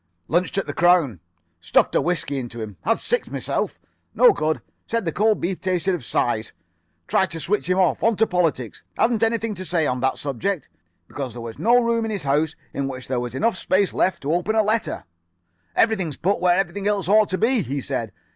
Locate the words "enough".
13.35-13.57